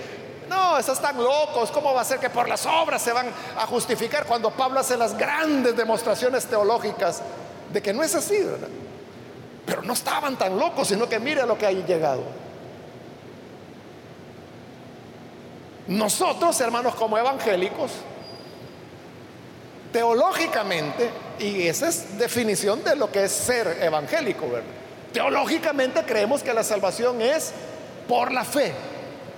[0.50, 1.72] no, esos están locos.
[1.72, 4.98] ¿Cómo va a ser que por las obras se van a justificar cuando Pablo hace
[4.98, 7.22] las grandes demostraciones teológicas
[7.72, 8.68] de que no es así, ¿verdad?
[9.66, 12.24] Pero no estaban tan locos, sino que mire lo que ha llegado.
[15.88, 17.92] Nosotros, hermanos, como evangélicos,
[19.92, 24.70] teológicamente, y esa es definición de lo que es ser evangélico, ¿verdad?
[25.12, 27.54] Teológicamente creemos que la salvación es
[28.08, 28.74] por la fe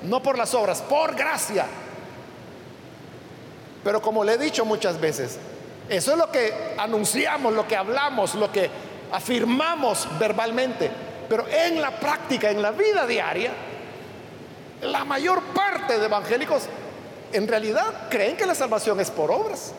[0.05, 1.65] no por las obras, por gracia.
[3.83, 5.37] Pero como le he dicho muchas veces,
[5.89, 8.69] eso es lo que anunciamos, lo que hablamos, lo que
[9.15, 10.91] afirmamos verbalmente.
[11.29, 13.51] Pero en la práctica, en la vida diaria,
[14.81, 16.63] la mayor parte de evangélicos
[17.31, 19.73] en realidad creen que la salvación es por obras.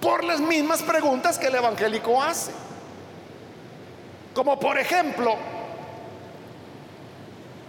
[0.00, 2.50] Por las mismas preguntas que el evangélico hace.
[4.34, 5.36] Como por ejemplo,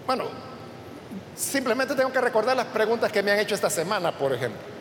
[0.07, 0.25] bueno,
[1.35, 4.72] simplemente tengo que recordar las preguntas que me han hecho esta semana, por ejemplo.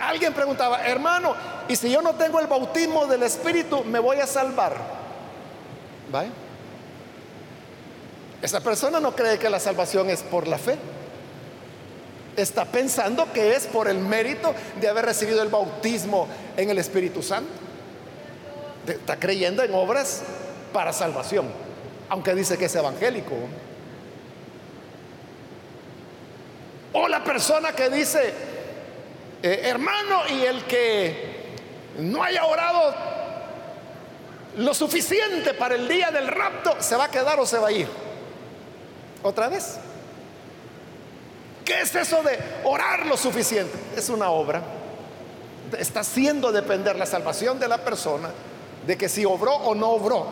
[0.00, 1.34] Alguien preguntaba, hermano,
[1.68, 4.76] ¿y si yo no tengo el bautismo del Espíritu, me voy a salvar?
[6.10, 6.28] ¿Vale?
[8.42, 10.76] Esa persona no cree que la salvación es por la fe.
[12.36, 17.22] Está pensando que es por el mérito de haber recibido el bautismo en el Espíritu
[17.22, 17.50] Santo.
[18.86, 20.22] Está creyendo en obras
[20.72, 21.46] para salvación,
[22.08, 23.34] aunque dice que es evangélico.
[26.94, 28.34] O la persona que dice,
[29.42, 31.56] eh, hermano, y el que
[31.98, 32.94] no haya orado
[34.56, 37.72] lo suficiente para el día del rapto, ¿se va a quedar o se va a
[37.72, 37.88] ir?
[39.22, 39.78] Otra vez.
[41.64, 43.76] ¿Qué es eso de orar lo suficiente?
[43.96, 44.62] Es una obra.
[45.78, 48.30] Está haciendo depender la salvación de la persona
[48.86, 50.26] de que si obró o no obró.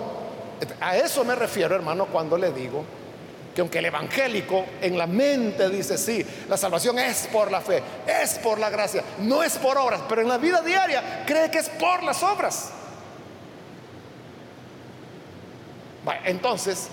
[0.81, 2.85] A eso me refiero, hermano, cuando le digo
[3.61, 7.83] que aunque el evangélico en la mente dice, sí, la salvación es por la fe,
[8.07, 11.59] es por la gracia, no es por obras, pero en la vida diaria cree que
[11.59, 12.71] es por las obras.
[16.25, 16.89] entonces,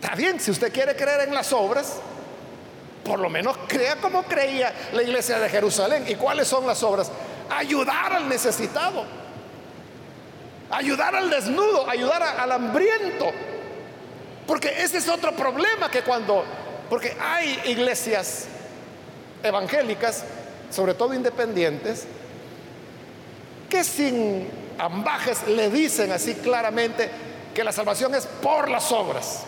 [0.00, 1.96] está bien, si usted quiere creer en las obras,
[3.04, 6.04] por lo menos crea como creía la iglesia de Jerusalén.
[6.06, 7.10] ¿Y cuáles son las obras?
[7.50, 9.04] Ayudar al necesitado.
[10.70, 13.32] ayudar al desnudo, ayudar al hambriento.
[14.50, 16.44] Porque ese es otro problema que cuando,
[16.88, 18.46] porque hay iglesias
[19.44, 20.24] evangélicas,
[20.72, 22.04] sobre todo independientes,
[23.68, 27.08] que sin ambajes le dicen así claramente
[27.54, 29.44] que la salvación es por las obras.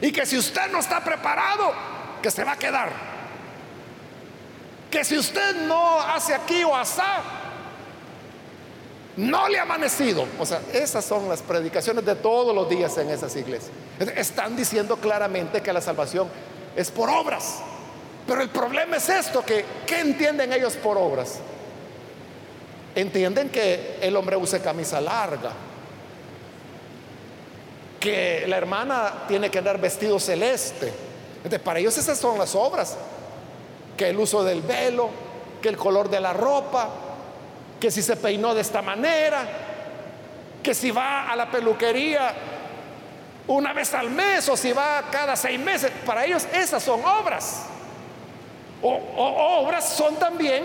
[0.00, 1.74] Y que si usted no está preparado,
[2.22, 2.92] que se va a quedar.
[4.90, 7.43] Que si usted no hace aquí o asá,
[9.16, 10.26] no le ha amanecido.
[10.38, 13.70] O sea, esas son las predicaciones de todos los días en esas iglesias.
[14.16, 16.28] Están diciendo claramente que la salvación
[16.76, 17.60] es por obras.
[18.26, 21.38] Pero el problema es esto, que ¿qué entienden ellos por obras?
[22.94, 25.52] Entienden que el hombre use camisa larga,
[28.00, 30.92] que la hermana tiene que andar vestido celeste.
[31.36, 32.96] Entonces, para ellos esas son las obras,
[33.96, 35.10] que el uso del velo,
[35.60, 36.88] que el color de la ropa,
[37.84, 39.46] que si se peinó de esta manera,
[40.62, 42.32] que si va a la peluquería
[43.46, 47.66] una vez al mes o si va cada seis meses, para ellos esas son obras.
[48.80, 48.88] O,
[49.60, 50.64] obras son también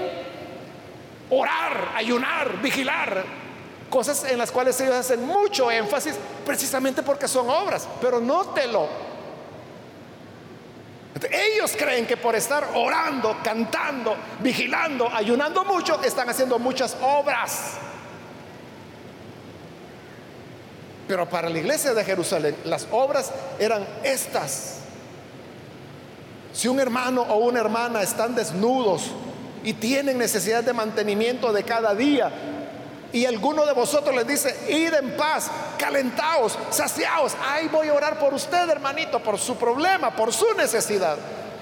[1.29, 3.25] orar, ayunar, vigilar,
[3.89, 6.15] cosas en las cuales ellos hacen mucho énfasis
[6.45, 8.87] precisamente porque son obras, pero nótelo.
[11.31, 17.73] Ellos creen que por estar orando, cantando, vigilando, ayunando mucho, están haciendo muchas obras.
[21.07, 24.75] Pero para la iglesia de Jerusalén las obras eran estas.
[26.53, 29.11] Si un hermano o una hermana están desnudos
[29.63, 32.31] y tienen necesidad de mantenimiento de cada día,
[33.11, 38.19] y alguno de vosotros les dice, id en paz, calentaos, saciaos, ahí voy a orar
[38.19, 41.17] por usted, hermanito, por su problema, por su necesidad.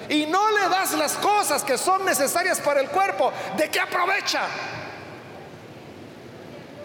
[0.09, 4.41] Y no le das las cosas que son necesarias para el cuerpo, ¿de qué aprovecha?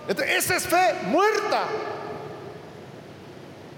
[0.09, 1.63] Esa es fe muerta.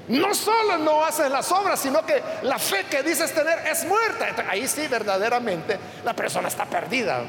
[0.08, 4.34] No solo no haces las obras, sino que la fe que dices tener es muerta.
[4.50, 7.22] Ahí sí verdaderamente la persona está perdida.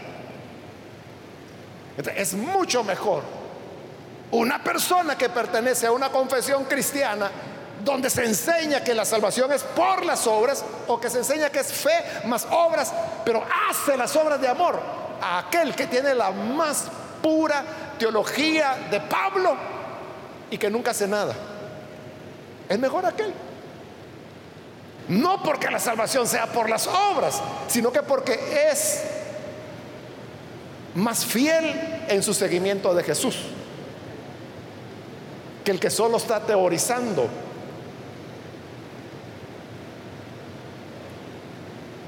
[2.17, 3.44] Es mucho mejor
[4.36, 7.31] una persona que pertenece a una confesión cristiana
[7.83, 11.59] donde se enseña que la salvación es por las obras o que se enseña que
[11.59, 14.79] es fe más obras, pero hace las obras de amor
[15.21, 16.86] a aquel que tiene la más
[17.21, 17.63] pura
[17.97, 19.55] teología de Pablo
[20.49, 21.33] y que nunca hace nada.
[22.67, 23.33] Es mejor aquel.
[25.07, 29.03] No porque la salvación sea por las obras, sino que porque es
[30.95, 33.38] más fiel en su seguimiento de Jesús
[35.66, 37.28] que el que solo está teorizando.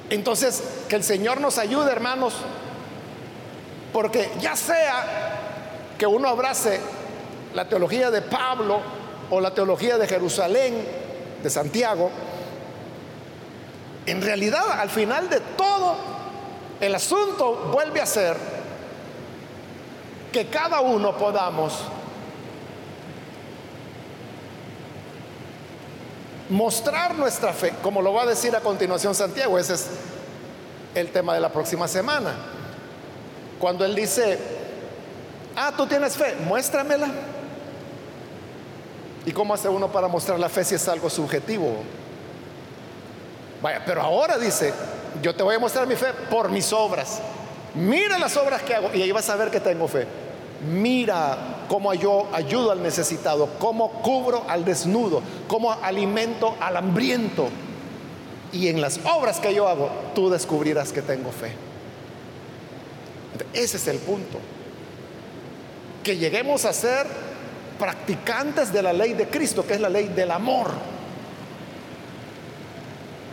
[0.09, 2.35] Entonces, que el Señor nos ayude, hermanos,
[3.91, 5.33] porque ya sea
[5.97, 6.79] que uno abrace
[7.53, 8.79] la teología de Pablo
[9.29, 10.87] o la teología de Jerusalén,
[11.43, 12.09] de Santiago,
[14.05, 15.95] en realidad al final de todo,
[16.79, 18.37] el asunto vuelve a ser
[20.31, 21.73] que cada uno podamos
[26.49, 29.87] mostrar nuestra fe, como lo va a decir a continuación Santiago, ese es
[30.95, 32.33] el tema de la próxima semana.
[33.59, 34.39] Cuando él dice,
[35.55, 37.09] ah, tú tienes fe, muéstramela.
[39.25, 41.83] ¿Y cómo hace uno para mostrar la fe si es algo subjetivo?
[43.61, 44.73] Vaya, pero ahora dice,
[45.21, 47.19] yo te voy a mostrar mi fe por mis obras.
[47.75, 50.07] Mira las obras que hago y ahí vas a ver que tengo fe
[50.61, 57.49] mira cómo yo ayudo al necesitado, cómo cubro al desnudo, cómo alimento al hambriento.
[58.51, 61.51] Y en las obras que yo hago, tú descubrirás que tengo fe.
[63.53, 64.39] Ese es el punto.
[66.03, 67.05] Que lleguemos a ser
[67.77, 70.71] practicantes de la ley de Cristo, que es la ley del amor.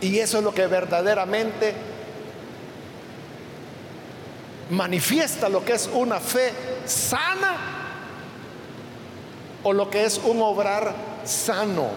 [0.01, 1.73] Y eso es lo que verdaderamente
[4.69, 6.51] manifiesta lo que es una fe
[6.85, 7.55] sana
[9.63, 10.93] o lo que es un obrar
[11.23, 11.89] sano.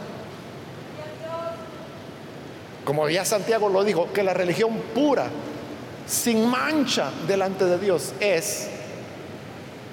[2.84, 5.28] Como ya Santiago lo dijo, que la religión pura,
[6.06, 8.68] sin mancha delante de Dios, es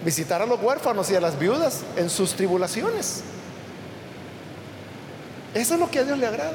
[0.05, 3.23] visitar a los huérfanos y a las viudas en sus tribulaciones.
[5.53, 6.53] Eso es lo que a Dios le agrada.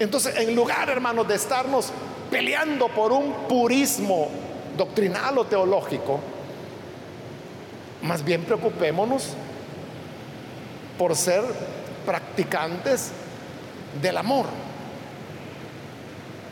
[0.00, 1.92] Entonces, en lugar, hermanos, de estarnos
[2.32, 4.28] peleando por un purismo
[4.74, 6.18] doctrinal o teológico,
[8.00, 9.34] más bien preocupémonos
[10.96, 11.42] por ser
[12.06, 13.10] practicantes
[14.00, 14.46] del amor,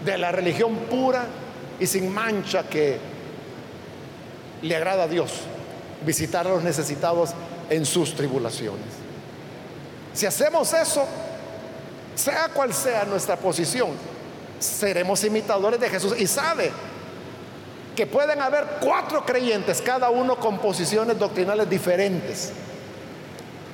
[0.05, 1.25] de la religión pura
[1.81, 2.99] y sin mancha que
[4.61, 5.33] le agrada a Dios,
[6.05, 7.31] visitar a los necesitados
[7.71, 8.85] en sus tribulaciones.
[10.13, 11.07] Si hacemos eso,
[12.15, 14.10] sea cual sea nuestra posición,
[14.61, 16.15] seremos imitadores de Jesús.
[16.19, 16.71] Y sabe
[17.97, 22.53] que pueden haber cuatro creyentes, cada uno con posiciones doctrinales diferentes.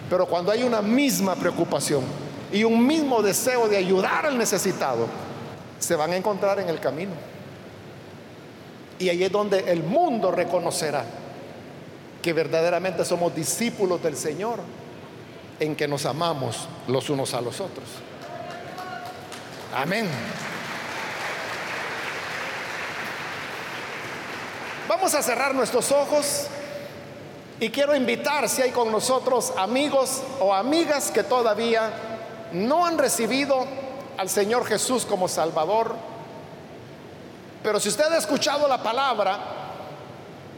[0.08, 2.04] Pero cuando hay una misma preocupación
[2.52, 5.06] y un mismo deseo de ayudar al necesitado,
[5.78, 7.12] se van a encontrar en el camino.
[8.98, 11.04] Y ahí es donde el mundo reconocerá
[12.22, 14.60] que verdaderamente somos discípulos del Señor,
[15.60, 17.86] en que nos amamos los unos a los otros.
[19.74, 20.08] Amén.
[24.88, 26.46] Vamos a cerrar nuestros ojos
[27.58, 31.90] y quiero invitar si hay con nosotros amigos o amigas que todavía
[32.52, 33.66] no han recibido
[34.16, 35.96] al Señor Jesús como Salvador.
[37.64, 39.40] Pero si usted ha escuchado la palabra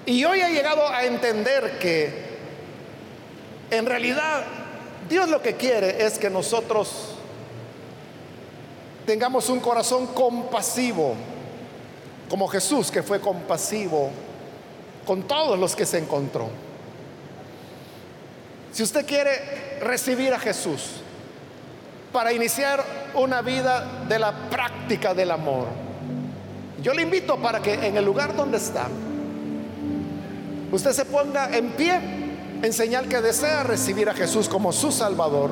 [0.04, 2.38] y hoy ha llegado a entender que
[3.70, 4.44] en realidad
[5.08, 7.14] Dios lo que quiere es que nosotros
[9.06, 11.14] tengamos un corazón compasivo,
[12.28, 14.10] como Jesús que fue compasivo
[15.06, 16.48] con todos los que se encontró.
[18.72, 21.00] Si usted quiere recibir a Jesús
[22.12, 25.66] para iniciar una vida de la práctica del amor,
[26.82, 28.88] yo le invito para que en el lugar donde está,
[30.70, 31.98] usted se ponga en pie
[32.62, 35.50] en señal que desea recibir a Jesús como su Salvador.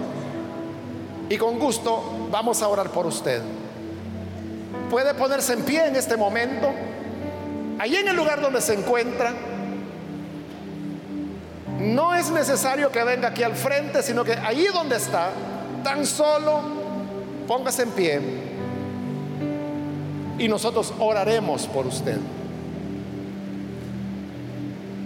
[1.29, 3.43] Y con gusto vamos a orar por usted.
[4.91, 6.72] Puede ponerse en pie en este momento,
[7.78, 9.32] allí en el lugar donde se encuentra.
[11.80, 15.30] No es necesario que venga aquí al frente, sino que allí donde está,
[15.82, 16.61] tan solo
[17.47, 18.20] póngase en pie
[20.39, 22.18] y nosotros oraremos por usted.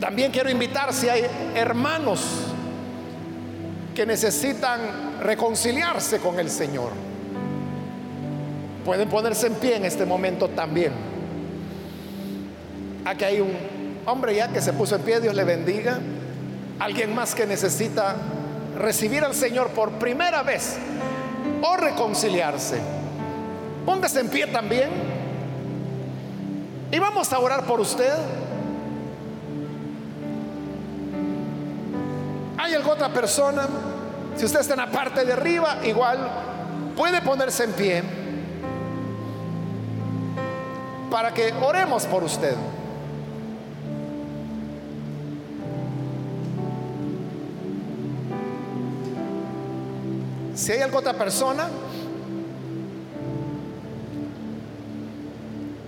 [0.00, 2.20] También quiero invitar si hay hermanos
[3.94, 7.09] que necesitan reconciliarse con el Señor.
[8.90, 10.90] Pueden ponerse en pie en este momento también.
[13.04, 13.52] Aquí hay un
[14.04, 16.00] hombre ya que se puso en pie, Dios le bendiga.
[16.80, 18.16] Alguien más que necesita
[18.76, 20.76] recibir al Señor por primera vez
[21.62, 22.80] o reconciliarse.
[23.86, 24.90] Póngase en pie también.
[26.90, 28.12] Y vamos a orar por usted.
[32.58, 33.68] ¿Hay alguna otra persona?
[34.34, 36.18] Si usted está en la parte de arriba, igual
[36.96, 38.19] puede ponerse en pie
[41.10, 42.54] para que oremos por usted.
[50.54, 51.68] Si hay alguna otra persona,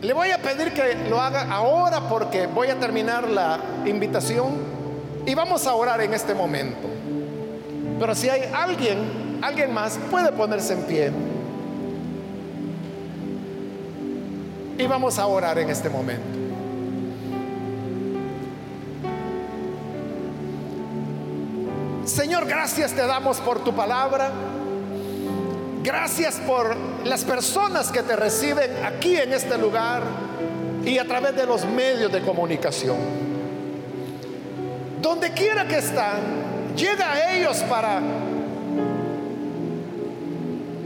[0.01, 4.57] le voy a pedir que lo haga ahora porque voy a terminar la invitación
[5.27, 6.89] y vamos a orar en este momento.
[8.01, 11.13] Pero si hay alguien, alguien más, puede ponerse en pie.
[14.79, 16.43] Y vamos a orar en este momento.
[22.05, 24.31] Señor, gracias te damos por tu palabra.
[25.83, 30.03] Gracias por las personas que te reciben aquí en este lugar
[30.85, 32.97] y a través de los medios de comunicación.
[35.01, 38.01] Donde quiera que están, llega a ellos para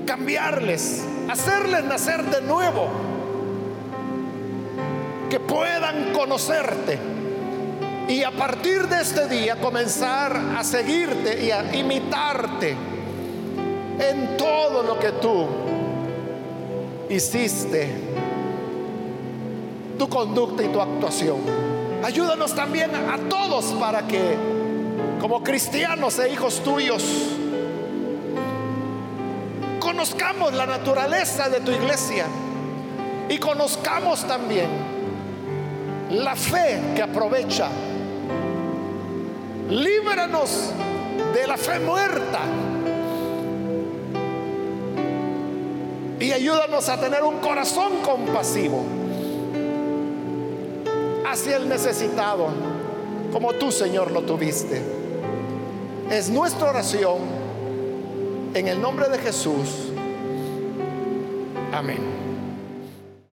[0.06, 2.88] cambiarles, hacerles nacer de nuevo
[5.28, 6.98] que puedan conocerte
[8.08, 12.76] y a partir de este día comenzar a seguirte y a imitarte
[13.98, 15.46] en todo lo que tú
[17.08, 17.90] hiciste,
[19.98, 21.38] tu conducta y tu actuación.
[22.04, 24.36] Ayúdanos también a todos para que
[25.20, 27.02] como cristianos e hijos tuyos
[29.80, 32.26] conozcamos la naturaleza de tu iglesia
[33.28, 34.95] y conozcamos también
[36.16, 37.68] la fe que aprovecha.
[39.68, 40.70] Líbranos
[41.34, 42.40] de la fe muerta.
[46.18, 48.84] Y ayúdanos a tener un corazón compasivo
[51.28, 52.48] hacia el necesitado,
[53.32, 54.82] como tú, Señor, lo tuviste.
[56.10, 57.18] Es nuestra oración
[58.54, 59.90] en el nombre de Jesús.
[61.72, 62.25] Amén.